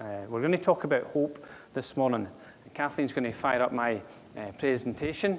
[0.00, 1.44] Uh, we're going to talk about hope
[1.74, 2.26] this morning.
[2.72, 4.00] Kathleen's going to fire up my
[4.38, 5.38] uh, presentation.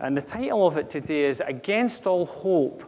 [0.00, 2.82] And the title of it today is Against All Hope,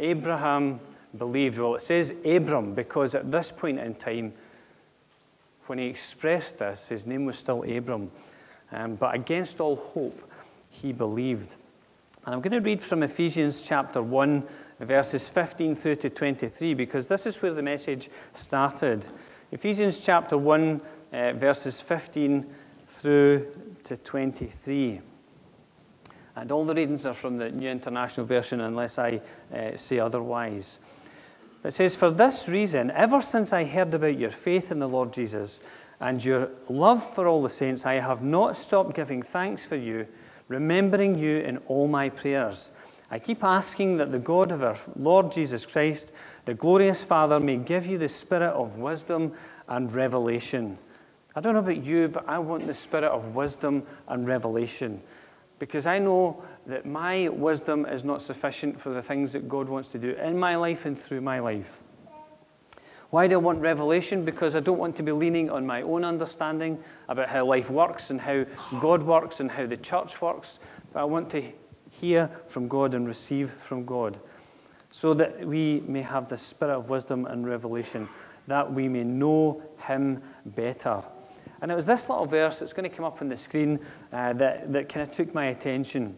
[0.00, 0.80] Abraham
[1.16, 1.58] Believed.
[1.58, 4.32] Well, it says Abram because at this point in time,
[5.66, 8.10] when he expressed this, his name was still Abram.
[8.72, 10.28] Um, but against all hope,
[10.70, 11.54] he believed.
[12.26, 14.42] And I'm going to read from Ephesians chapter 1,
[14.80, 19.06] verses 15 through to 23, because this is where the message started.
[19.50, 20.80] Ephesians chapter 1,
[21.12, 22.46] uh, verses 15
[22.86, 23.46] through
[23.84, 25.00] to 23.
[26.36, 29.22] And all the readings are from the New International Version, unless I
[29.54, 30.78] uh, say otherwise.
[31.64, 35.14] It says, For this reason, ever since I heard about your faith in the Lord
[35.14, 35.60] Jesus
[35.98, 40.06] and your love for all the saints, I have not stopped giving thanks for you,
[40.48, 42.70] remembering you in all my prayers.
[43.10, 46.12] I keep asking that the God of our Lord Jesus Christ,
[46.44, 49.32] the glorious Father, may give you the spirit of wisdom
[49.66, 50.76] and revelation.
[51.34, 55.00] I don't know about you, but I want the spirit of wisdom and revelation
[55.58, 59.88] because I know that my wisdom is not sufficient for the things that God wants
[59.90, 61.82] to do in my life and through my life.
[63.10, 64.24] Why do I want revelation?
[64.24, 68.10] Because I don't want to be leaning on my own understanding about how life works
[68.10, 68.44] and how
[68.80, 70.58] God works and how the church works.
[70.92, 71.42] But I want to
[72.00, 74.18] hear from God and receive from God,
[74.90, 78.08] so that we may have the spirit of wisdom and revelation,
[78.46, 81.02] that we may know Him better.
[81.60, 83.80] And it was this little verse that's going to come up on the screen
[84.12, 86.16] uh, that, that kind of took my attention.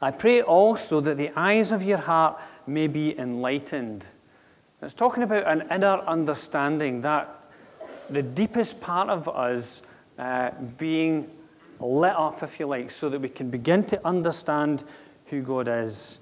[0.00, 4.04] I pray also that the eyes of your heart may be enlightened.
[4.80, 7.28] It's talking about an inner understanding, that
[8.10, 9.80] the deepest part of us
[10.18, 11.30] uh, being
[11.82, 14.84] lit up, if you like, so that we can begin to understand
[15.26, 16.18] who God is.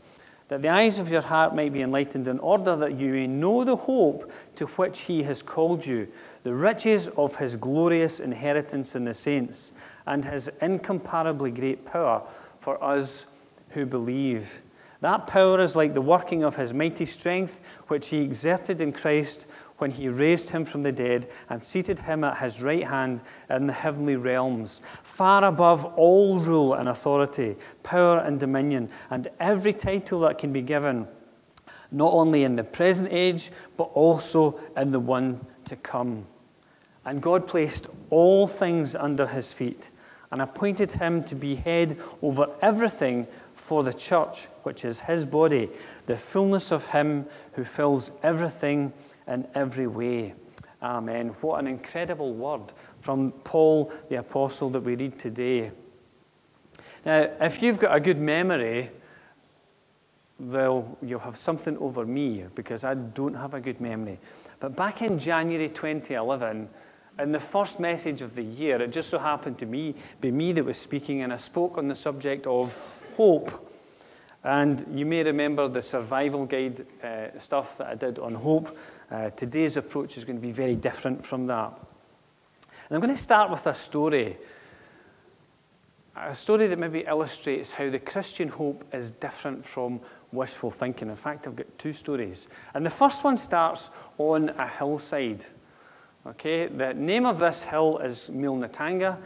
[0.48, 3.62] That the eyes of your heart might be enlightened in order that you may know
[3.62, 6.08] the hope to which He has called you,
[6.42, 9.70] the riches of His glorious inheritance in the saints,
[10.06, 12.22] and His incomparably great power
[12.58, 13.26] for us
[13.68, 14.62] who believe.
[15.02, 19.46] That power is like the working of His mighty strength, which He exerted in Christ
[19.80, 23.66] when he raised him from the dead and seated him at his right hand in
[23.66, 30.20] the heavenly realms, far above all rule and authority, power and dominion, and every title
[30.20, 31.06] that can be given,
[31.90, 36.26] not only in the present age, but also in the one to come.
[37.04, 39.90] And God placed all things under his feet
[40.30, 45.68] and appointed him to be head over everything for the church, which is his body,
[46.06, 48.92] the fullness of him who fills everything
[49.26, 50.34] in every way.
[50.82, 51.28] Amen.
[51.40, 55.70] What an incredible word from Paul the Apostle that we read today.
[57.04, 58.90] Now, if you've got a good memory,
[60.38, 64.18] well, you'll have something over me because I don't have a good memory.
[64.58, 66.68] But back in January 2011,
[67.18, 70.52] in the first message of the year, it just so happened to me, be me
[70.52, 72.74] that was speaking, and I spoke on the subject of
[73.16, 73.69] hope.
[74.42, 78.76] And you may remember the survival guide uh, stuff that I did on hope.
[79.10, 81.72] Uh, today's approach is going to be very different from that.
[82.88, 84.38] And I'm going to start with a story.
[86.16, 90.00] A story that maybe illustrates how the Christian hope is different from
[90.32, 91.08] wishful thinking.
[91.08, 92.48] In fact, I've got two stories.
[92.74, 95.44] And the first one starts on a hillside.
[96.26, 99.18] Okay, the name of this hill is Mulnatanga.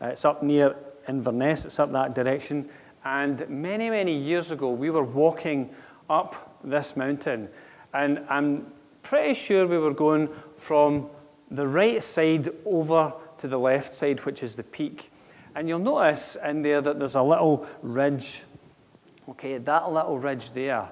[0.00, 0.74] Uh, it's up near
[1.06, 2.68] Inverness, it's up that direction.
[3.04, 5.70] And many, many years ago, we were walking
[6.08, 7.48] up this mountain.
[7.92, 8.66] And I'm
[9.02, 10.28] pretty sure we were going
[10.58, 11.08] from
[11.50, 15.10] the right side over to the left side, which is the peak.
[15.54, 18.42] And you'll notice in there that there's a little ridge.
[19.28, 20.88] Okay, that little ridge there.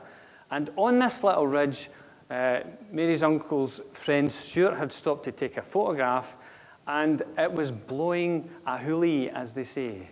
[0.51, 1.89] And on this little ridge,
[2.31, 6.35] uh, Mary's uncle's friend Stuart had stopped to take a photograph,
[6.87, 10.09] and it was blowing a hoolie, as they say.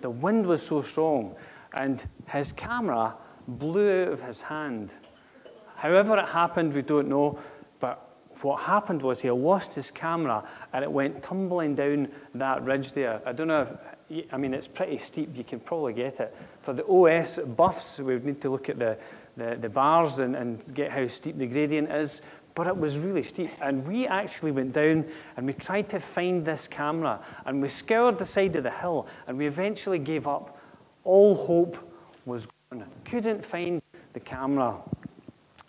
[0.00, 1.34] The wind was so strong,
[1.72, 3.16] and his camera
[3.46, 4.90] blew out of his hand.
[5.76, 7.38] However, it happened, we don't know.
[7.80, 8.08] But
[8.42, 13.20] what happened was he lost his camera and it went tumbling down that ridge there.
[13.24, 13.78] I don't know.
[14.10, 15.36] If, I mean, it's pretty steep.
[15.36, 16.36] You can probably get it.
[16.62, 18.98] For the OS buffs, we would need to look at the,
[19.36, 22.20] the, the bars and, and get how steep the gradient is.
[22.58, 23.50] But it was really steep.
[23.60, 25.06] And we actually went down
[25.36, 27.20] and we tried to find this camera.
[27.46, 30.58] And we scoured the side of the hill and we eventually gave up.
[31.04, 31.78] All hope
[32.26, 32.84] was gone.
[33.04, 33.80] Couldn't find
[34.12, 34.76] the camera.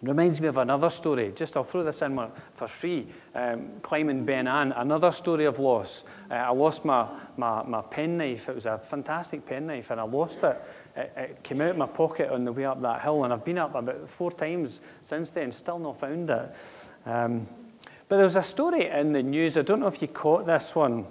[0.01, 1.33] Reminds me of another story.
[1.35, 2.17] Just I'll throw this in
[2.53, 3.05] for free.
[3.35, 6.05] Um, climbing Ben An, another story of loss.
[6.31, 7.05] Uh, I lost my,
[7.35, 8.47] my, my penknife.
[8.47, 10.61] It was a fantastic penknife, and I lost it.
[10.95, 11.11] it.
[11.17, 13.57] It came out of my pocket on the way up that hill, and I've been
[13.57, 16.55] up about four times since then, still not found it.
[17.09, 17.47] Um,
[18.07, 20.75] But there was a story in the news, I don't know if you caught this
[20.75, 21.05] one.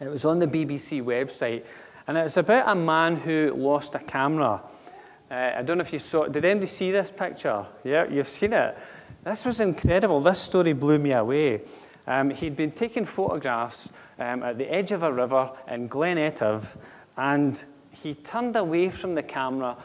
[0.00, 1.64] It was on the BBC website,
[2.06, 4.62] and it's about a man who lost a camera.
[5.30, 6.26] Uh, I don't know if you saw.
[6.26, 7.66] Did anybody see this picture?
[7.82, 8.78] Yeah, you've seen it.
[9.24, 10.20] This was incredible.
[10.20, 11.62] This story blew me away.
[12.06, 16.64] Um, he'd been taking photographs um, at the edge of a river in Glen Etive,
[17.16, 19.76] and he turned away from the camera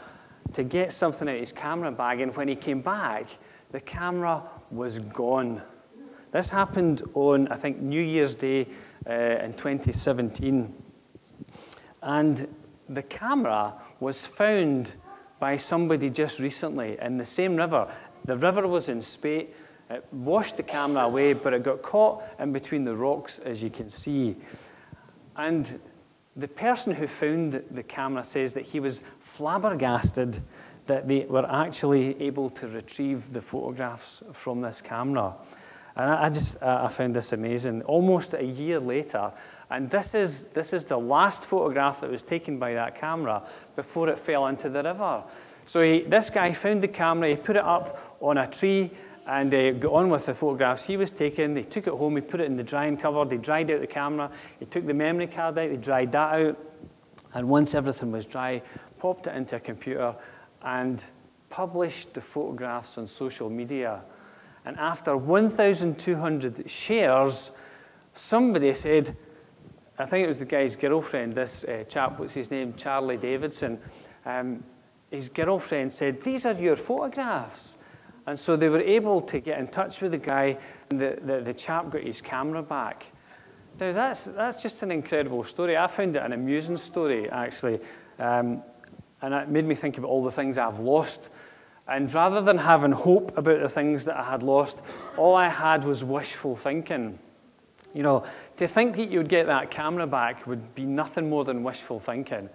[0.52, 3.26] to get something out of his camera bag, and when he came back,
[3.70, 5.62] the camera was gone.
[6.32, 8.66] This happened on, I think, New Year's Day
[9.08, 10.72] uh, in 2017.
[12.02, 12.48] And
[12.88, 14.92] the camera was found
[15.40, 17.90] by somebody just recently in the same river.
[18.24, 19.54] The river was in spate.
[19.90, 23.70] It washed the camera away, but it got caught in between the rocks, as you
[23.70, 24.36] can see.
[25.36, 25.80] And
[26.36, 30.40] the person who found the camera says that he was flabbergasted
[30.88, 35.34] that they were actually able to retrieve the photographs from this camera.
[35.96, 37.82] And I, just I found this amazing.
[37.82, 39.32] Almost a year later,
[39.70, 43.42] and this is this is the last photograph that was taken by that camera
[43.76, 45.22] before it fell into the river.
[45.66, 48.90] So he, this guy found the camera, he put it up on a tree,
[49.26, 51.52] and uh, got on with the photographs he was taking.
[51.52, 53.86] They took it home, he put it in the drying cupboard, they dried out the
[53.86, 56.58] camera, he took the memory card out, he dried that out,
[57.34, 58.62] and once everything was dry,
[58.98, 60.14] popped it into a computer
[60.62, 61.02] and
[61.50, 64.02] published the photographs on social media.
[64.64, 67.50] And after 1,200 shares,
[68.14, 69.16] somebody said,
[69.98, 73.78] I think it was the guy's girlfriend, this uh, chap, what's his name, Charlie Davidson.
[74.26, 74.62] Um,
[75.10, 77.76] his girlfriend said, These are your photographs.
[78.26, 80.58] And so they were able to get in touch with the guy,
[80.90, 83.06] and the, the, the chap got his camera back.
[83.80, 85.76] Now, that's, that's just an incredible story.
[85.76, 87.80] I found it an amusing story, actually.
[88.18, 88.62] Um,
[89.22, 91.28] and it made me think about all the things I've lost.
[91.88, 94.78] And rather than having hope about the things that I had lost,
[95.16, 97.18] all I had was wishful thinking.
[97.94, 98.24] You know,
[98.58, 102.50] to think that you'd get that camera back would be nothing more than wishful thinking.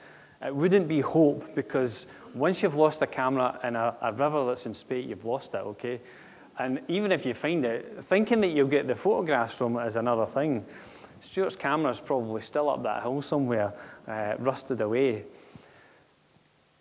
[0.45, 2.06] It wouldn't be hope because
[2.36, 5.57] once you've lost a camera in a, a river that's in spate, you've lost it,
[5.57, 6.00] okay?
[6.60, 9.95] And even if you find it, thinking that you'll get the photographs from it is
[9.95, 10.65] another thing.
[11.19, 13.74] Stuart's camera is probably still up that hill somewhere,
[14.07, 15.24] uh, rusted away.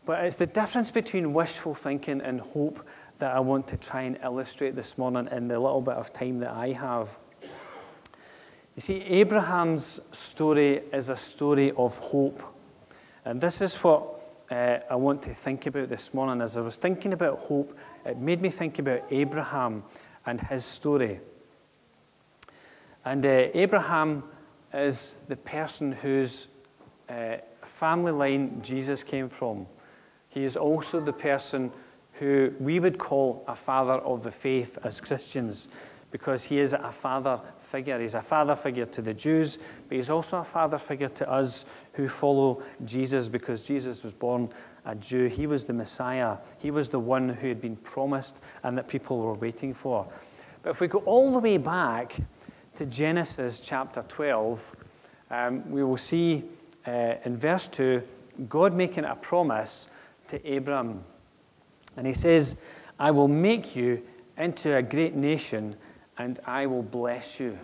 [0.05, 2.85] But it's the difference between wishful thinking and hope
[3.19, 6.41] that I want to try and illustrate this morning in the little bit of time
[6.41, 7.17] that I have.
[8.75, 12.43] You see, Abraham's story is a story of hope.
[13.25, 14.21] And this is what
[14.51, 16.43] uh, I want to think about this morning.
[16.43, 19.85] As I was thinking about hope, it made me think about Abraham
[20.27, 21.21] and his story.
[23.05, 24.25] And uh, Abraham
[24.75, 26.49] is the person whose
[27.09, 29.67] uh, family line Jesus came from.
[30.33, 31.71] He is also the person
[32.15, 35.69] who we would call a father of the faith as Christians
[36.11, 37.99] because he is a father figure.
[38.01, 39.59] He's a father figure to the Jews,
[39.89, 44.49] but he's also a father figure to us who follow Jesus because Jesus was born
[44.87, 45.27] a Jew.
[45.27, 46.39] He was the Messiah.
[46.59, 50.07] He was the one who had been promised and that people were waiting for.
[50.63, 52.17] But if we go all the way back
[52.77, 54.77] to Genesis chapter 12,
[55.31, 56.45] um, we will see
[56.87, 58.03] uh, in verse 2
[58.49, 59.89] God making a promise
[60.29, 61.05] to Abram.
[61.97, 62.57] And he says,
[62.99, 64.03] I will make you
[64.37, 65.77] into a great nation
[66.19, 67.59] and I will bless you.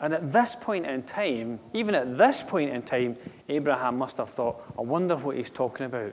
[0.00, 3.16] And at this point in time, even at this point in time,
[3.48, 6.12] Abraham must have thought, I wonder what he's talking about.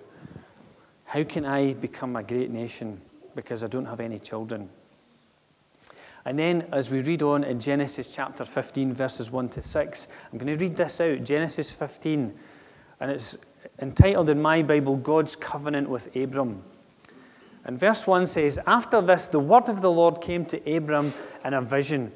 [1.06, 3.02] How can I become a great nation?
[3.36, 4.70] Because I don't have any children.
[6.26, 10.38] And then, as we read on in Genesis chapter 15, verses 1 to 6, I'm
[10.38, 12.38] going to read this out Genesis 15.
[13.00, 13.38] And it's
[13.80, 16.64] entitled in my Bible, God's Covenant with Abram.
[17.66, 21.14] And verse 1 says, After this, the word of the Lord came to Abram
[21.46, 22.12] in a vision.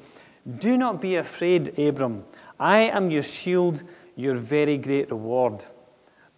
[0.58, 2.24] Do not be afraid, Abram.
[2.58, 3.82] I am your shield,
[4.16, 5.64] your very great reward.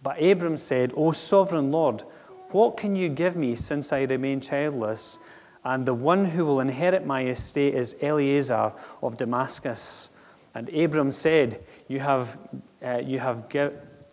[0.03, 2.03] But Abram said, O sovereign Lord,
[2.51, 5.19] what can you give me since I remain childless?
[5.65, 8.71] And the one who will inherit my estate is Eliezer
[9.03, 10.09] of Damascus.
[10.55, 12.37] And Abram said, You have,
[12.85, 13.49] uh, you have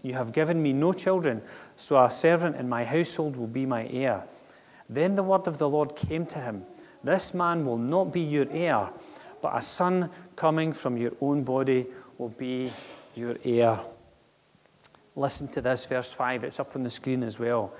[0.04, 1.40] you have given me no children,
[1.76, 4.22] so a servant in my household will be my heir.
[4.90, 6.64] Then the word of the Lord came to him
[7.02, 8.90] This man will not be your heir,
[9.40, 11.86] but a son coming from your own body
[12.18, 12.70] will be
[13.14, 13.80] your heir.
[15.16, 16.44] Listen to this, verse 5.
[16.44, 17.72] It's up on the screen as well.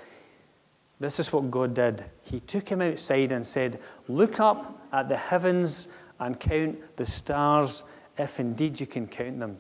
[1.01, 2.05] This is what God did.
[2.23, 5.89] He took him outside and said, Look up at the heavens
[6.21, 7.85] and count the stars,
[8.17, 9.59] if indeed you can count them.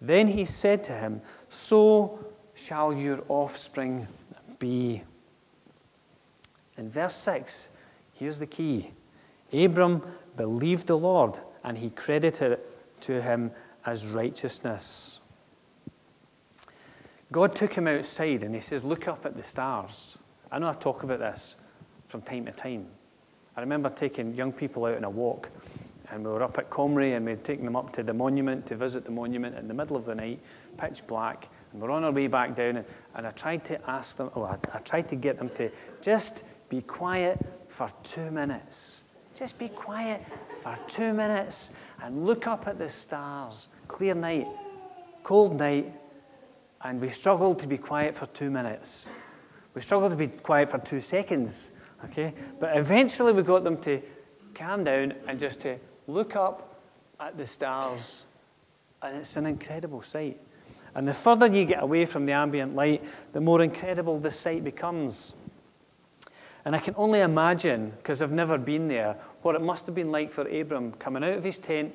[0.00, 1.22] Then he said to him,
[1.54, 2.18] So
[2.54, 4.06] shall your offspring
[4.58, 5.02] be.
[6.76, 7.68] In verse 6,
[8.14, 8.90] here's the key
[9.52, 10.02] Abram
[10.36, 13.50] believed the Lord, and he credited it to him
[13.86, 15.20] as righteousness.
[17.30, 20.18] God took him outside and he says, Look up at the stars.
[20.50, 21.56] I know I talk about this
[22.08, 22.86] from time to time.
[23.56, 25.48] I remember taking young people out on a walk,
[26.10, 28.76] and we were up at Comrie, and we'd taken them up to the monument to
[28.76, 30.40] visit the monument in the middle of the night,
[30.76, 34.16] pitch black, and we're on our way back down, and, and I tried to ask
[34.16, 37.38] them, oh, I, I tried to get them to just be quiet
[37.68, 39.02] for two minutes.
[39.34, 40.22] Just be quiet
[40.62, 41.70] for two minutes
[42.02, 43.68] and look up at the stars.
[43.88, 44.46] Clear night,
[45.24, 45.92] cold night,
[46.82, 49.06] and we struggled to be quiet for two minutes.
[49.74, 51.72] We struggled to be quiet for two seconds,
[52.04, 52.32] okay?
[52.60, 54.00] But eventually we got them to
[54.54, 56.80] calm down and just to look up
[57.18, 58.22] at the stars,
[59.02, 60.40] and it's an incredible sight.
[60.94, 64.62] And the further you get away from the ambient light, the more incredible the sight
[64.62, 65.34] becomes.
[66.64, 70.10] And I can only imagine, because I've never been there, what it must have been
[70.10, 71.94] like for Abram coming out of his tent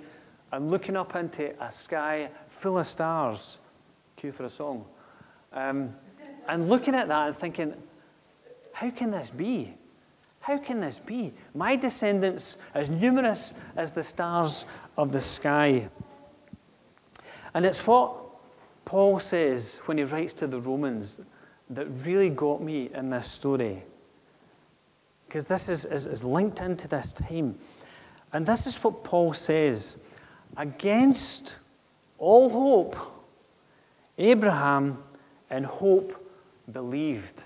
[0.51, 3.57] and looking up into a sky full of stars.
[4.17, 4.85] Cue for a song.
[5.53, 5.95] Um,
[6.47, 7.73] and looking at that and thinking,
[8.73, 9.73] how can this be?
[10.41, 11.33] How can this be?
[11.53, 14.65] My descendants, as numerous as the stars
[14.97, 15.89] of the sky.
[17.53, 18.28] And it's what
[18.89, 21.21] Paul says when he writes to the Romans
[21.69, 23.83] that really got me in this story.
[25.27, 27.55] Because this is, is, is linked into this time.
[28.33, 29.95] And this is what Paul says
[30.57, 31.59] against
[32.17, 32.97] all hope,
[34.17, 35.03] Abraham
[35.51, 36.27] in hope
[36.71, 37.43] believed.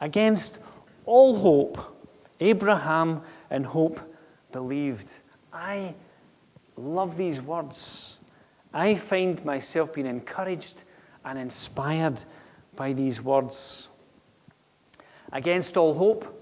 [0.00, 0.58] Against
[1.04, 2.00] all hope,
[2.40, 4.00] Abraham in hope
[4.52, 5.12] believed.
[5.52, 5.92] I
[6.78, 8.17] love these words.
[8.72, 10.84] I find myself being encouraged
[11.24, 12.22] and inspired
[12.76, 13.88] by these words.
[15.32, 16.34] Against all hope,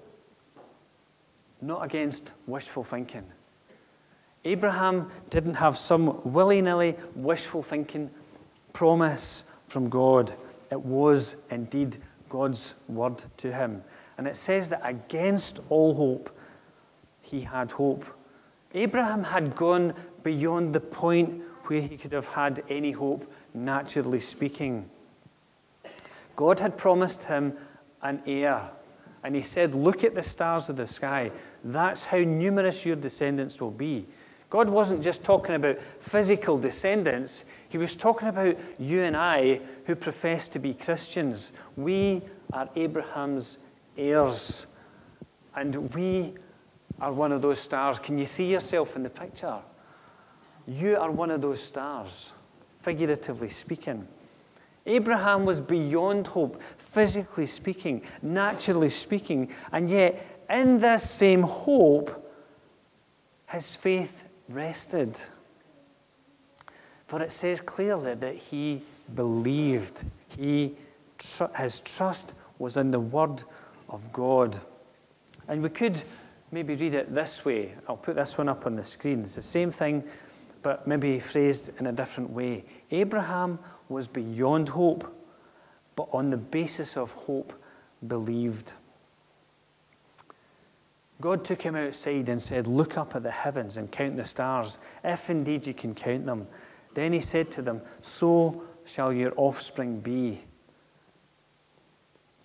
[1.61, 3.25] not against wishful thinking.
[4.45, 8.11] Abraham didn't have some willy nilly wishful thinking
[8.73, 10.33] promise from God.
[10.71, 11.97] It was indeed
[12.29, 13.83] God's word to him.
[14.19, 16.31] And it says that against all hope,
[17.23, 18.05] he had hope.
[18.75, 24.89] Abraham had gone beyond the point where he could have had any hope, naturally speaking.
[26.37, 27.57] God had promised him
[28.03, 28.71] an heir.
[29.25, 31.33] And he said, Look at the stars of the sky.
[31.65, 34.07] That's how numerous your descendants will be.
[34.51, 39.97] God wasn't just talking about physical descendants, He was talking about you and I who
[39.97, 41.53] profess to be Christians.
[41.77, 43.59] We are Abraham's
[43.99, 44.67] heirs,
[45.57, 46.35] and we
[47.01, 47.99] are one of those stars.
[47.99, 49.59] Can you see yourself in the picture?
[50.67, 52.33] You are one of those stars,
[52.83, 54.07] figuratively speaking.
[54.87, 62.23] Abraham was beyond hope, physically speaking, naturally speaking, and yet in this same hope,
[63.49, 65.17] his faith rested.
[67.09, 68.83] For it says clearly that he
[69.15, 70.05] believed.
[70.29, 70.77] He,
[71.19, 73.43] tr- his trust was in the word
[73.89, 74.59] of God.
[75.49, 76.01] And we could
[76.51, 77.75] maybe read it this way.
[77.89, 79.23] I'll put this one up on the screen.
[79.23, 80.03] It's the same thing,
[80.67, 82.65] but maybe phrased in a different way.
[82.91, 83.57] Abraham
[83.89, 85.07] was beyond hope,
[85.95, 87.53] but on the basis of hope,
[88.09, 88.73] believed.
[91.21, 94.81] God took him outside and said, Look up at the heavens and count the stars,
[95.05, 96.49] if indeed you can count them.
[96.95, 100.41] Then he said to them, So shall your offspring be.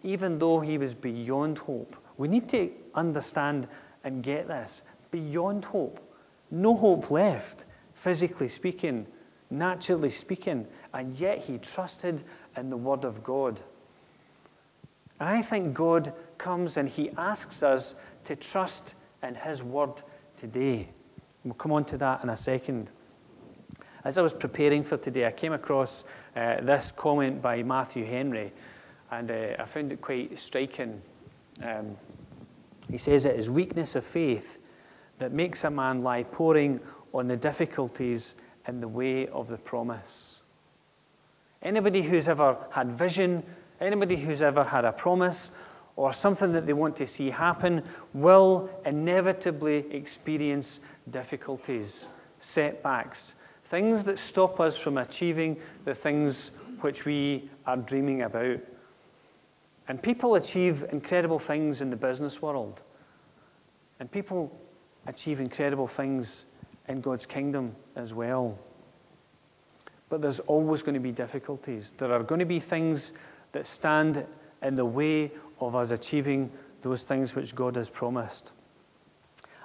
[0.03, 3.67] Even though he was beyond hope, we need to understand
[4.03, 4.83] and get this.
[5.09, 5.99] Beyond hope.
[6.51, 7.65] No hope left,
[8.01, 9.05] physically speaking,
[9.51, 12.24] naturally speaking, and yet he trusted
[12.58, 13.60] in the Word of God.
[15.20, 17.93] I think God comes and he asks us
[18.25, 20.01] to trust in his Word
[20.36, 20.89] today.
[21.43, 22.91] We'll come on to that in a second.
[24.03, 26.03] As I was preparing for today, I came across
[26.36, 28.51] uh, this comment by Matthew Henry,
[29.12, 31.00] and uh, I found it quite striking.
[31.62, 31.96] Um,
[32.89, 34.58] he says it is weakness of faith
[35.20, 36.79] that makes a man lie poring
[37.13, 38.35] on the difficulties
[38.67, 40.39] in the way of the promise.
[41.61, 43.43] Anybody who's ever had vision,
[43.79, 45.51] anybody who's ever had a promise
[45.95, 52.07] or something that they want to see happen will inevitably experience difficulties,
[52.39, 56.51] setbacks, things that stop us from achieving the things
[56.81, 58.59] which we are dreaming about.
[59.87, 62.81] And people achieve incredible things in the business world.
[63.99, 64.51] And people
[65.05, 66.45] achieve incredible things
[66.88, 68.57] in God's kingdom as well.
[70.09, 71.93] But there's always going to be difficulties.
[71.97, 73.13] There are going to be things
[73.53, 74.25] that stand
[74.61, 78.51] in the way of us achieving those things which God has promised.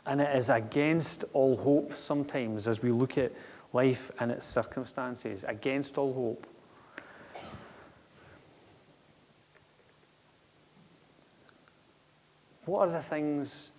[0.07, 3.33] And it is against all hope sometimes as we look at
[3.73, 6.47] life and its circumstances, against all hope.
[12.67, 13.71] What are the things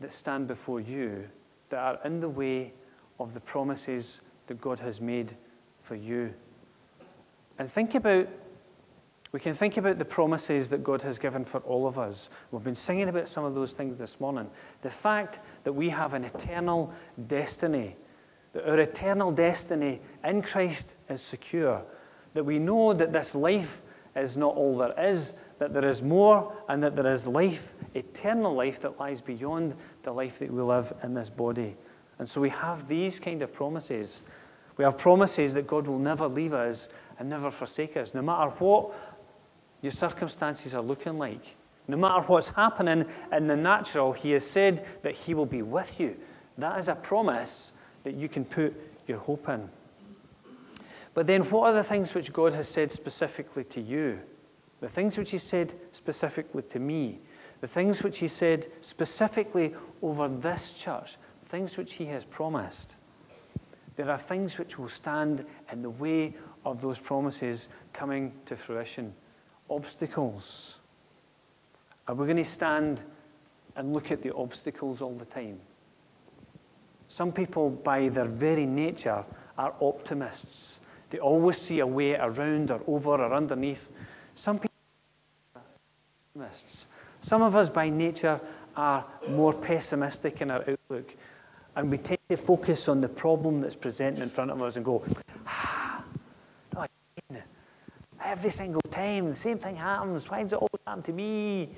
[0.00, 1.24] that stand before you
[1.72, 2.70] that are in the way
[3.18, 5.34] of the promises that God has made
[5.80, 6.32] for you?
[7.58, 8.28] And think about,
[9.32, 12.28] we can think about the promises that God has given for all of us.
[12.50, 14.50] We've been singing about some of those things this morning.
[14.82, 16.92] The fact that we have an eternal
[17.26, 17.96] destiny,
[18.52, 21.82] that our eternal destiny in Christ is secure,
[22.34, 23.80] that we know that this life
[24.14, 28.54] is not all there is, that there is more, and that there is life, eternal
[28.54, 31.76] life that lies beyond the life that we live in this body.
[32.18, 34.22] And so we have these kind of promises.
[34.76, 38.50] We have promises that God will never leave us and never forsake us, no matter
[38.58, 38.92] what
[39.82, 41.44] your circumstances are looking like.
[41.88, 45.98] No matter what's happening in the natural, He has said that He will be with
[45.98, 46.16] you.
[46.58, 47.72] That is a promise
[48.04, 48.74] that you can put
[49.08, 49.68] your hope in.
[51.14, 54.20] But then, what are the things which God has said specifically to you?
[54.82, 57.20] the things which he said specifically to me,
[57.62, 61.16] the things which he said specifically over this church,
[61.46, 62.96] things which he has promised.
[63.94, 69.14] There are things which will stand in the way of those promises coming to fruition.
[69.70, 70.78] Obstacles.
[72.08, 73.00] Are we going to stand
[73.76, 75.60] and look at the obstacles all the time?
[77.06, 79.24] Some people, by their very nature,
[79.56, 80.80] are optimists.
[81.10, 83.88] They always see a way around or over or underneath.
[84.34, 84.72] Some people
[87.22, 88.40] some of us, by nature,
[88.76, 91.14] are more pessimistic in our outlook,
[91.76, 94.84] and we tend to focus on the problem that's presenting in front of us and
[94.84, 95.02] go,
[95.46, 96.04] ah,
[96.76, 97.42] again.
[98.22, 100.28] Every single time, the same thing happens.
[100.28, 101.70] Why does it always happen to me?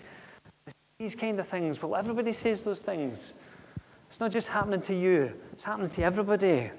[0.98, 1.80] These kind of things.
[1.82, 3.34] Well, everybody says those things.
[4.08, 6.70] It's not just happening to you, it's happening to everybody.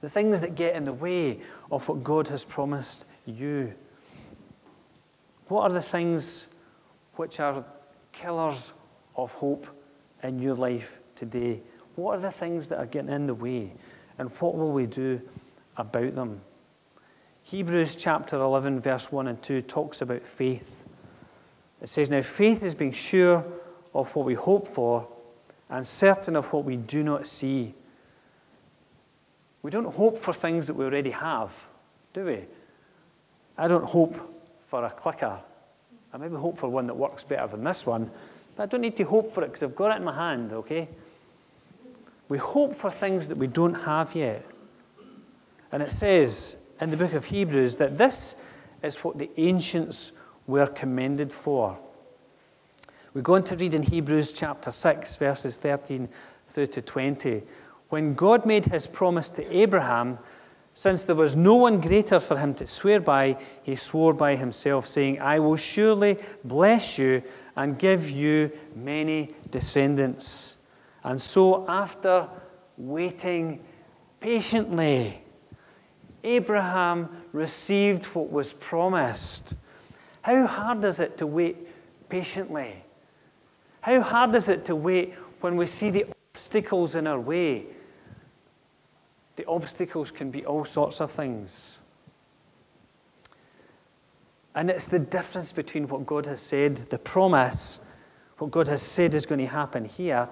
[0.00, 1.40] The things that get in the way
[1.72, 3.72] of what God has promised you.
[5.48, 6.46] What are the things
[7.18, 7.64] which are
[8.12, 8.72] killers
[9.16, 9.66] of hope
[10.22, 11.60] in your life today?
[11.96, 13.72] What are the things that are getting in the way?
[14.18, 15.20] And what will we do
[15.76, 16.40] about them?
[17.42, 20.74] Hebrews chapter 11, verse 1 and 2 talks about faith.
[21.82, 23.44] It says, Now faith is being sure
[23.94, 25.08] of what we hope for
[25.70, 27.74] and certain of what we do not see.
[29.62, 31.52] We don't hope for things that we already have,
[32.14, 32.44] do we?
[33.56, 34.16] I don't hope
[34.68, 35.40] for a clicker
[36.12, 38.10] I maybe hope for one that works better than this one,
[38.56, 40.52] but I don't need to hope for it because I've got it in my hand,
[40.52, 40.88] okay?
[42.28, 44.44] We hope for things that we don't have yet.
[45.72, 48.36] And it says in the book of Hebrews that this
[48.82, 50.12] is what the ancients
[50.46, 51.78] were commended for.
[53.14, 56.08] We go on to read in Hebrews chapter 6, verses 13
[56.48, 57.42] through to 20.
[57.88, 60.18] When God made his promise to Abraham,
[60.78, 64.86] since there was no one greater for him to swear by, he swore by himself,
[64.86, 67.20] saying, I will surely bless you
[67.56, 70.56] and give you many descendants.
[71.02, 72.28] And so, after
[72.76, 73.60] waiting
[74.20, 75.20] patiently,
[76.22, 79.56] Abraham received what was promised.
[80.22, 81.56] How hard is it to wait
[82.08, 82.84] patiently?
[83.80, 87.66] How hard is it to wait when we see the obstacles in our way?
[89.38, 91.78] The obstacles can be all sorts of things.
[94.56, 97.78] And it's the difference between what God has said, the promise,
[98.38, 100.28] what God has said is going to happen here,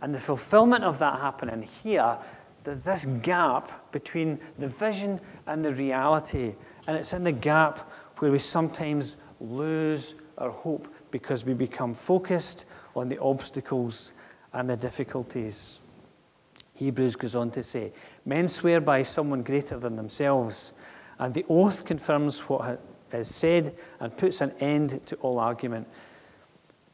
[0.00, 2.16] and the fulfillment of that happening here.
[2.64, 6.54] There's this gap between the vision and the reality.
[6.86, 12.64] And it's in the gap where we sometimes lose our hope because we become focused
[12.94, 14.12] on the obstacles
[14.54, 15.80] and the difficulties.
[16.76, 17.92] Hebrews goes on to say,
[18.24, 20.72] Men swear by someone greater than themselves,
[21.18, 22.80] and the oath confirms what
[23.12, 25.88] is said and puts an end to all argument.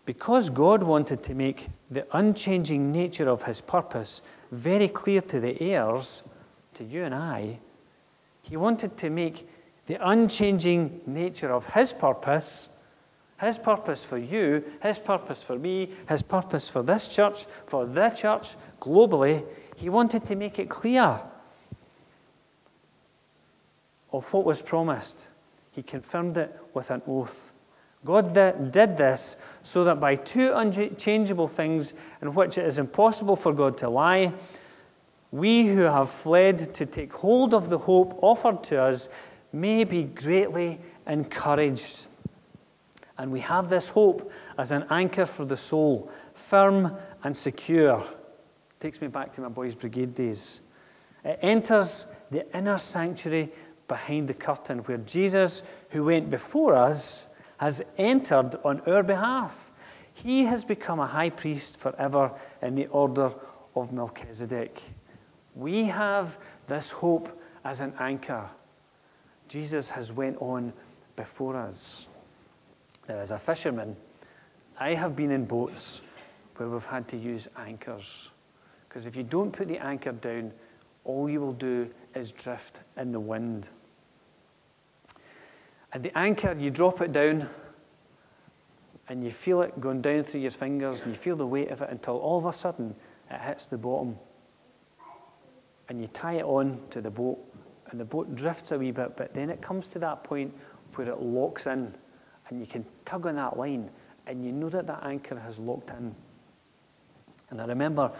[0.04, 5.60] Because God wanted to make the unchanging nature of his purpose very clear to the
[5.60, 6.22] heirs,
[6.74, 7.58] to you and I,
[8.42, 9.48] he wanted to make
[9.86, 12.68] the unchanging nature of his purpose,
[13.40, 18.10] his purpose for you, his purpose for me, his purpose for this church, for the
[18.10, 19.44] church globally,
[19.76, 21.20] he wanted to make it clear
[24.12, 25.28] of what was promised.
[25.72, 27.52] He confirmed it with an oath.
[28.04, 33.52] God did this so that by two unchangeable things in which it is impossible for
[33.52, 34.32] God to lie,
[35.30, 39.08] we who have fled to take hold of the hope offered to us
[39.52, 42.06] may be greatly encouraged.
[43.18, 48.04] And we have this hope as an anchor for the soul, firm and secure.
[48.82, 50.60] Takes me back to my boys' brigade days.
[51.24, 53.52] It enters the inner sanctuary
[53.86, 59.70] behind the curtain where Jesus, who went before us, has entered on our behalf.
[60.14, 63.32] He has become a high priest forever in the order
[63.76, 64.82] of Melchizedek.
[65.54, 68.50] We have this hope as an anchor.
[69.46, 70.72] Jesus has went on
[71.14, 72.08] before us.
[73.08, 73.96] Now, as a fisherman,
[74.80, 76.02] I have been in boats
[76.56, 78.31] where we've had to use anchors.
[78.92, 80.52] Because if you don't put the anchor down,
[81.04, 83.70] all you will do is drift in the wind.
[85.94, 87.48] And the anchor, you drop it down,
[89.08, 91.80] and you feel it going down through your fingers, and you feel the weight of
[91.80, 92.94] it until all of a sudden
[93.30, 94.14] it hits the bottom.
[95.88, 97.38] And you tie it on to the boat,
[97.90, 100.52] and the boat drifts a wee bit, but then it comes to that point
[100.96, 101.94] where it locks in,
[102.50, 103.88] and you can tug on that line,
[104.26, 106.14] and you know that that anchor has locked in.
[107.48, 108.10] And I remember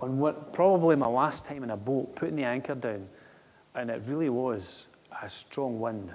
[0.00, 3.06] on what probably my last time in a boat, putting the anchor down,
[3.74, 4.86] and it really was
[5.22, 6.12] a strong wind.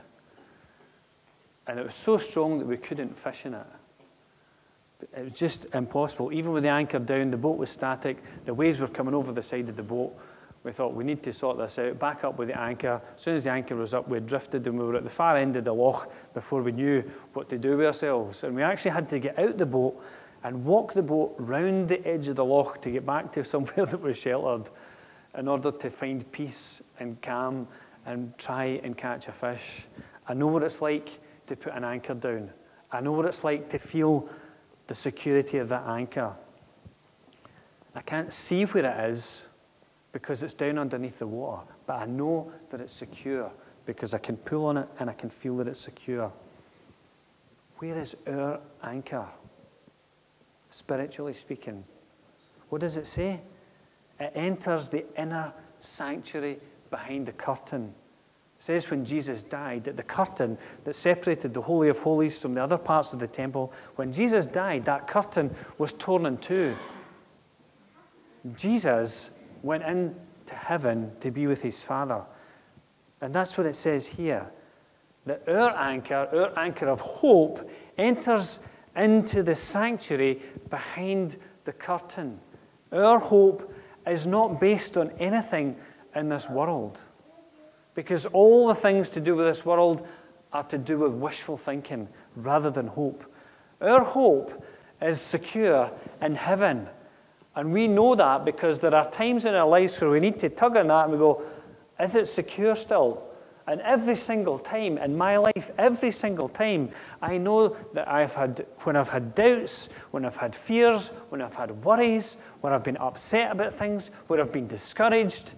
[1.68, 3.66] And it was so strong that we couldn't fish in it.
[5.18, 6.32] It was just impossible.
[6.32, 9.42] Even with the anchor down, the boat was static, the waves were coming over the
[9.42, 10.16] side of the boat.
[10.64, 12.00] We thought we need to sort this out.
[12.00, 13.00] Back up with the anchor.
[13.16, 15.38] As soon as the anchor was up, we drifted and we were at the far
[15.38, 18.44] end of the loch before we knew what to do with ourselves.
[18.44, 20.02] And we actually had to get out the boat
[20.46, 23.86] and walk the boat round the edge of the loch to get back to somewhere
[23.86, 24.70] that was sheltered
[25.36, 27.68] in order to find peace and calm
[28.06, 29.88] and try and catch a fish.
[30.28, 31.10] I know what it's like
[31.48, 32.52] to put an anchor down.
[32.92, 34.30] I know what it's like to feel
[34.86, 36.32] the security of that anchor.
[37.96, 39.42] I can't see where it is
[40.12, 43.52] because it's down underneath the water, but I know that it's secure
[43.88, 46.32] because I can pull on it and I can feel that it's secure.
[47.80, 49.26] Where is our anchor?
[50.76, 51.86] Spiritually speaking.
[52.68, 53.40] What does it say?
[54.20, 56.60] It enters the inner sanctuary
[56.90, 57.94] behind the curtain.
[58.58, 62.56] It says when Jesus died that the curtain that separated the Holy of Holies from
[62.56, 66.76] the other parts of the temple, when Jesus died, that curtain was torn in two.
[68.58, 69.32] Jesus
[69.64, 72.22] went into heaven to be with his Father.
[73.22, 74.52] And that's what it says here
[75.26, 78.60] that our anchor, our anchor of hope, enters
[78.96, 82.40] into the sanctuary behind the curtain.
[82.92, 83.74] Our hope
[84.08, 85.76] is not based on anything
[86.16, 87.00] in this world.
[87.94, 90.08] Because all the things to do with this world
[90.54, 93.24] are to do with wishful thinking rather than hope.
[93.82, 94.64] Our hope
[95.02, 96.88] is secure in heaven.
[97.56, 100.50] And we know that because there are times in our lives where we need to
[100.50, 101.44] tug on that and we go,
[102.00, 103.24] is it secure still?
[103.68, 108.66] And every single time in my life, every single time, I know that I've had,
[108.84, 112.98] when I've had doubts, when I've had fears, when I've had worries, when I've been
[112.98, 115.56] upset about things, when I've been discouraged,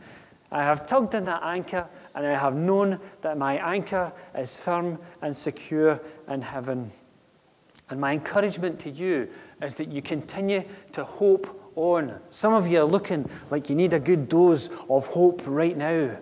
[0.52, 5.00] I have tugged on that anchor and I have known that my anchor is firm
[5.22, 6.92] and secure in heaven.
[7.90, 9.30] And my encouragement to you
[9.62, 12.20] is that you continue to hope on.
[12.30, 16.18] Some of you are looking like you need a good dose of hope right now.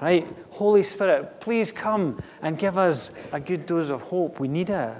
[0.00, 0.26] Right?
[0.50, 4.38] Holy Spirit, please come and give us a good dose of hope.
[4.38, 4.94] We need it.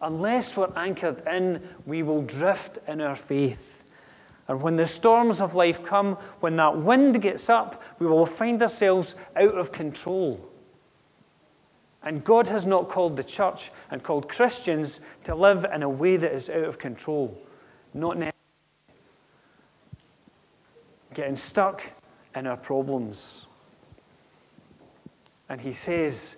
[0.00, 3.82] Unless we're anchored in, we will drift in our faith.
[4.46, 8.62] And when the storms of life come, when that wind gets up, we will find
[8.62, 10.40] ourselves out of control.
[12.04, 16.16] And God has not called the church and called Christians to live in a way
[16.16, 17.36] that is out of control.
[17.92, 18.37] Not necessarily.
[21.18, 21.82] Getting stuck
[22.36, 23.44] in our problems.
[25.48, 26.36] And He says,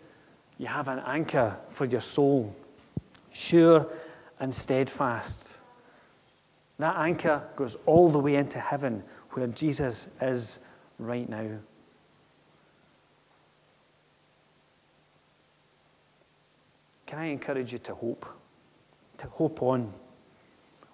[0.57, 2.57] You have an anchor for your soul,
[3.31, 3.87] sure
[4.39, 5.59] and steadfast.
[6.79, 10.59] That anchor goes all the way into heaven where Jesus is
[10.99, 11.59] right now.
[17.05, 18.25] Can I encourage you to hope?
[19.19, 19.93] To hope on.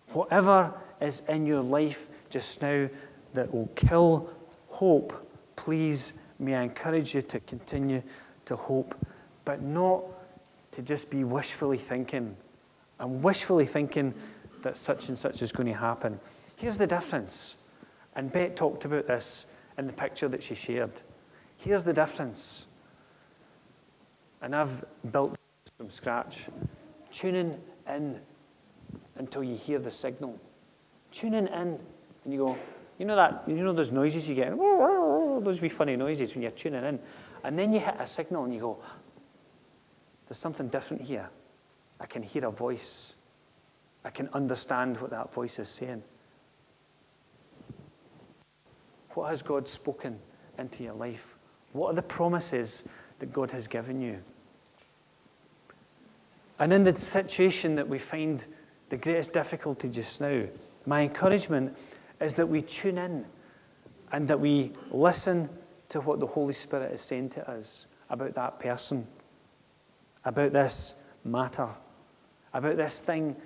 [0.08, 2.88] Whatever is in your life just now
[3.36, 4.28] that will kill
[4.68, 5.14] hope,
[5.54, 8.02] please may I encourage you to continue
[8.46, 8.94] to hope,
[9.44, 10.02] but not
[10.72, 12.36] to just be wishfully thinking.
[12.98, 14.12] And wishfully thinking
[14.62, 16.18] that such and such is going to happen.
[16.56, 17.56] Here's the difference.
[18.14, 19.46] And Bet talked about this
[19.78, 20.92] in the picture that she shared.
[21.58, 22.66] Here's the difference.
[24.42, 25.36] And I've built
[25.76, 26.46] from scratch.
[27.10, 28.20] Tuning in
[29.16, 30.38] until you hear the signal.
[31.12, 31.78] Tuning in and
[32.32, 32.56] you go,
[32.98, 34.56] you know that, you know those noises you get?
[34.56, 36.98] Those be funny noises when you're tuning in.
[37.44, 38.78] And then you hit a signal and you go,
[40.26, 41.28] there's something different here.
[42.00, 43.14] I can hear a voice.
[44.04, 46.02] I can understand what that voice is saying.
[49.14, 50.18] What has God spoken
[50.58, 51.24] into your life?
[51.72, 52.82] What are the promises
[53.18, 54.18] that God has given you?
[56.58, 58.44] And in the situation that we find
[58.88, 60.44] the greatest difficulty just now,
[60.86, 61.76] my encouragement
[62.20, 63.24] is that we tune in
[64.12, 65.48] and that we listen
[65.88, 69.06] to what the Holy Spirit is saying to us about that person,
[70.24, 71.68] about this matter,
[72.54, 73.36] about this thing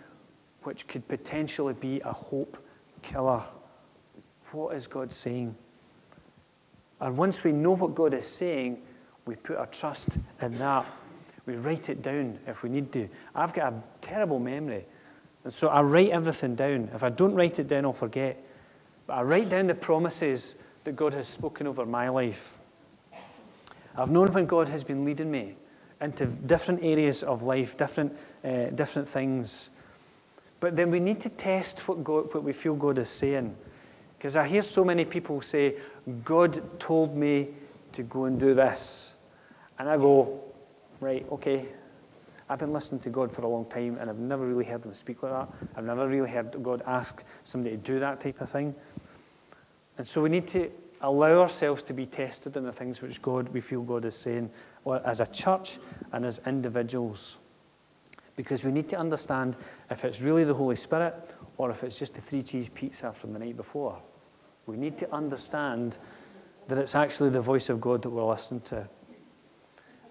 [0.62, 2.56] which could potentially be a hope
[3.02, 3.42] killer.
[4.52, 5.54] What is God saying?
[7.00, 8.82] And once we know what God is saying,
[9.24, 10.86] we put our trust in that.
[11.46, 13.08] We write it down if we need to.
[13.34, 14.84] I've got a terrible memory.
[15.44, 16.90] And so I write everything down.
[16.94, 18.42] If I don't write it down, I'll forget.
[19.10, 22.60] But I write down the promises that God has spoken over my life.
[23.96, 25.56] I've known when God has been leading me
[26.00, 29.70] into different areas of life, different, uh, different things.
[30.60, 33.56] But then we need to test what, God, what we feel God is saying.
[34.16, 35.74] Because I hear so many people say,
[36.24, 37.48] God told me
[37.94, 39.14] to go and do this.
[39.80, 40.40] And I go,
[41.00, 41.66] right, okay.
[42.48, 44.92] I've been listening to God for a long time and I've never really heard him
[44.92, 45.48] speak like that.
[45.76, 48.74] I've never really heard God ask somebody to do that type of thing.
[50.00, 50.70] And so we need to
[51.02, 54.48] allow ourselves to be tested in the things which God, we feel God is saying,
[55.04, 55.78] as a church
[56.12, 57.36] and as individuals.
[58.34, 59.58] Because we need to understand
[59.90, 63.34] if it's really the Holy Spirit or if it's just a three cheese pizza from
[63.34, 64.00] the night before.
[64.64, 65.98] We need to understand
[66.68, 68.88] that it's actually the voice of God that we're listening to.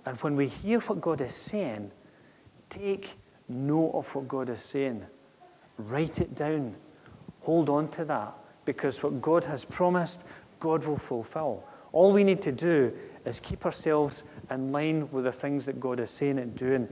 [0.05, 1.91] And when we hear what God is saying,
[2.69, 5.03] take note of what God is saying.
[5.79, 6.75] Write it down.
[7.39, 8.35] Hold on to that.
[8.69, 10.23] Because what God has promised,
[10.59, 11.63] God will fulfill.
[11.91, 12.93] All we need to do
[13.25, 16.87] is keep ourselves in line with the things that God is saying and doing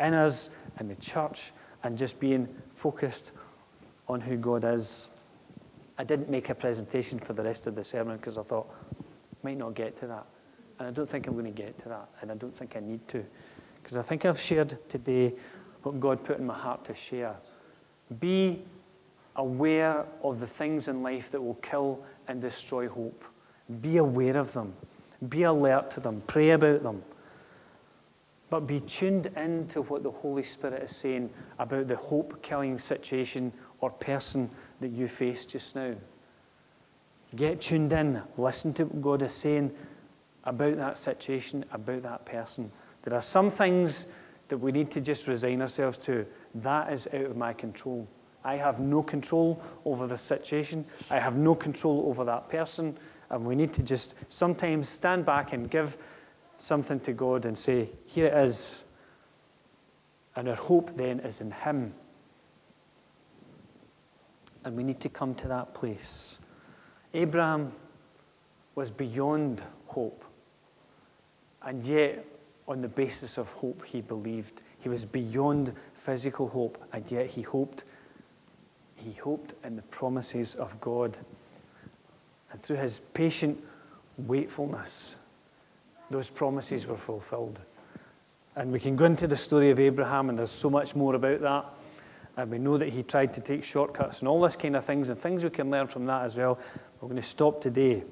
[0.00, 1.52] in us, in the church,
[1.84, 3.30] and just being focused
[4.08, 5.10] on who God is.
[5.96, 8.66] I didn't make a presentation for the rest of the sermon because I thought,
[9.44, 10.26] might not get to that.
[10.80, 12.80] And I don't think I'm going to get to that, and I don't think I
[12.80, 13.24] need to.
[13.80, 15.34] Because I think I've shared today
[15.84, 17.36] what God put in my heart to share.
[18.18, 18.64] Be
[19.36, 23.24] aware of the things in life that will kill and destroy hope.
[23.80, 24.74] Be aware of them.
[25.28, 26.22] Be alert to them.
[26.26, 27.02] Pray about them.
[28.48, 32.78] But be tuned in to what the Holy Spirit is saying about the hope killing
[32.78, 35.94] situation or person that you face just now.
[37.34, 38.22] Get tuned in.
[38.36, 39.72] Listen to what God is saying
[40.44, 42.70] about that situation, about that person.
[43.02, 44.06] There are some things
[44.48, 46.24] that we need to just resign ourselves to.
[46.54, 48.06] That is out of my control.
[48.46, 50.84] I have no control over the situation.
[51.10, 52.96] I have no control over that person.
[53.28, 55.98] And we need to just sometimes stand back and give
[56.56, 58.84] something to God and say, Here it is.
[60.36, 61.92] And our hope then is in Him.
[64.64, 66.38] And we need to come to that place.
[67.14, 67.72] Abraham
[68.76, 70.24] was beyond hope.
[71.62, 72.24] And yet,
[72.68, 74.60] on the basis of hope, he believed.
[74.78, 77.82] He was beyond physical hope, and yet he hoped
[79.06, 81.16] he hoped in the promises of God.
[82.50, 83.62] And through his patient
[84.18, 85.14] waitfulness,
[86.10, 87.60] those promises were fulfilled.
[88.56, 91.40] And we can go into the story of Abraham, and there's so much more about
[91.40, 91.66] that.
[92.36, 95.08] And we know that he tried to take shortcuts and all this kind of things,
[95.08, 96.58] and things we can learn from that as well.
[97.00, 98.02] We're going to stop today.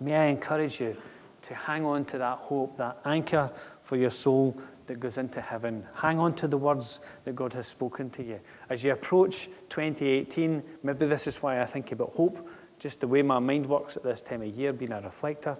[0.00, 0.96] May I encourage you
[1.42, 3.48] to hang on to that hope, that anchor
[3.90, 5.84] for your soul that goes into heaven.
[5.94, 8.38] Hang on to the words that God has spoken to you.
[8.68, 12.48] As you approach 2018, maybe this is why I think about hope,
[12.78, 15.56] just the way my mind works at this time of year, being a reflector.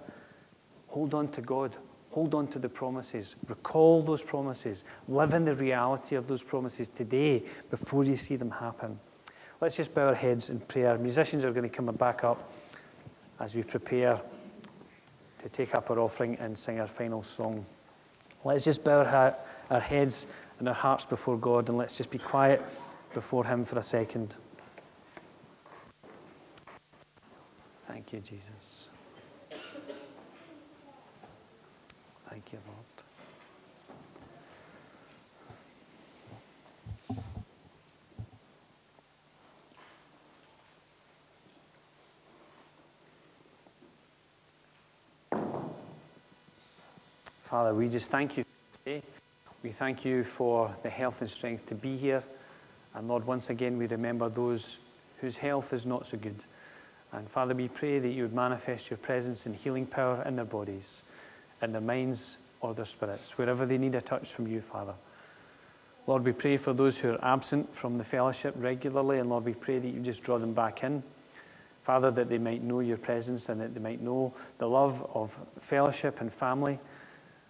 [0.87, 1.75] Hold on to God.
[2.11, 3.35] Hold on to the promises.
[3.49, 4.85] Recall those promises.
[5.09, 8.97] Live in the reality of those promises today before you see them happen.
[9.59, 10.97] Let's just bow our heads in prayer.
[10.97, 12.53] Musicians are going to come back up
[13.41, 14.21] as we prepare
[15.39, 17.65] to take up our offering and sing our final song.
[18.43, 19.35] Let's just bow our,
[19.69, 20.27] our heads
[20.59, 22.61] and our hearts before God and let's just be quiet
[23.13, 24.35] before Him for a second.
[27.87, 28.89] Thank you, Jesus.
[32.29, 33.00] Thank you, Lord.
[47.51, 49.03] Father, we just thank you today.
[49.61, 52.23] We thank you for the health and strength to be here.
[52.95, 54.79] And Lord, once again, we remember those
[55.19, 56.41] whose health is not so good.
[57.11, 60.45] And Father, we pray that you would manifest your presence and healing power in their
[60.45, 61.03] bodies,
[61.61, 64.93] in their minds or their spirits, wherever they need a touch from you, Father.
[66.07, 69.55] Lord, we pray for those who are absent from the fellowship regularly, and Lord, we
[69.55, 71.03] pray that you just draw them back in.
[71.83, 75.37] Father, that they might know your presence and that they might know the love of
[75.59, 76.79] fellowship and family.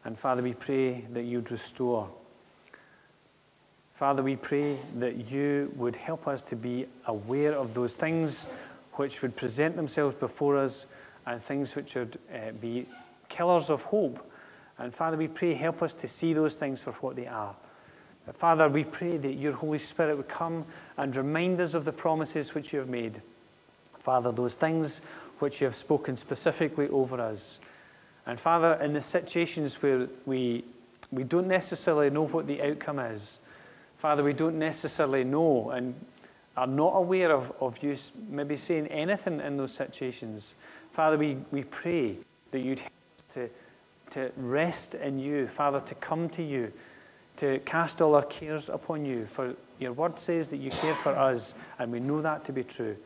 [0.03, 2.09] And Father, we pray that you'd restore.
[3.93, 8.47] Father, we pray that you would help us to be aware of those things
[8.93, 10.87] which would present themselves before us
[11.27, 12.87] and things which would uh, be
[13.29, 14.19] killers of hope.
[14.79, 17.55] And Father, we pray, help us to see those things for what they are.
[18.33, 20.65] Father, we pray that your Holy Spirit would come
[20.97, 23.21] and remind us of the promises which you have made.
[23.99, 25.01] Father, those things
[25.39, 27.59] which you have spoken specifically over us.
[28.25, 30.63] And Father, in the situations where we,
[31.12, 33.39] we don't necessarily know what the outcome is,
[33.97, 35.93] Father, we don't necessarily know and
[36.57, 37.95] are not aware of, of you
[38.29, 40.55] maybe saying anything in those situations.
[40.91, 42.17] Father, we, we pray
[42.51, 43.49] that you'd help us to,
[44.12, 46.71] to rest in you, Father, to come to you,
[47.38, 49.25] to cast all our cares upon you.
[49.25, 52.63] For your word says that you care for us, and we know that to be
[52.63, 52.97] true.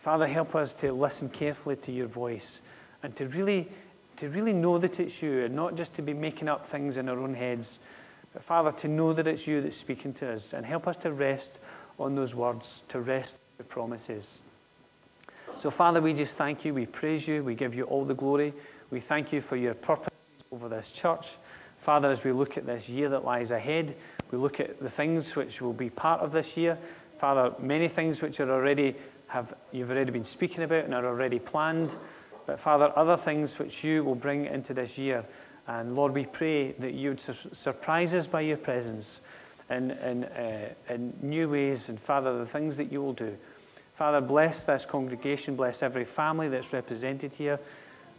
[0.00, 2.60] Father, help us to listen carefully to your voice
[3.02, 3.68] and to really,
[4.16, 7.08] to really know that it's you and not just to be making up things in
[7.08, 7.78] our own heads.
[8.32, 11.12] But Father, to know that it's you that's speaking to us and help us to
[11.12, 11.58] rest
[11.98, 14.40] on those words, to rest the promises.
[15.56, 16.74] So, Father, we just thank you.
[16.74, 17.44] We praise you.
[17.44, 18.52] We give you all the glory.
[18.90, 20.12] We thank you for your purpose
[20.50, 21.28] over this church.
[21.78, 23.94] Father, as we look at this year that lies ahead,
[24.30, 26.78] we look at the things which will be part of this year.
[27.18, 28.96] Father, many things which are already
[29.28, 31.90] have you've already been speaking about and are already planned.
[32.46, 35.24] But Father, other things which you will bring into this year.
[35.66, 39.20] And Lord, we pray that you would sur- surprise us by your presence
[39.70, 41.88] in, in, uh, in new ways.
[41.88, 43.36] And Father, the things that you will do.
[43.94, 47.58] Father, bless this congregation, bless every family that's represented here.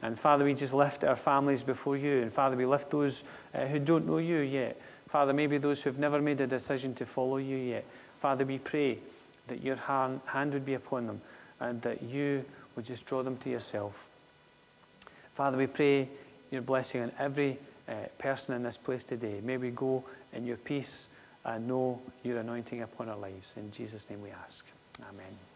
[0.01, 2.21] And Father, we just lift our families before you.
[2.21, 4.79] And Father, we lift those uh, who don't know you yet.
[5.09, 7.85] Father, maybe those who have never made a decision to follow you yet.
[8.17, 8.99] Father, we pray
[9.47, 11.21] that your hand, hand would be upon them
[11.59, 12.43] and that you
[12.75, 14.09] would just draw them to yourself.
[15.35, 16.09] Father, we pray
[16.49, 19.41] your blessing on every uh, person in this place today.
[19.43, 21.07] May we go in your peace
[21.43, 23.53] and know your anointing upon our lives.
[23.57, 24.65] In Jesus' name we ask.
[25.01, 25.54] Amen.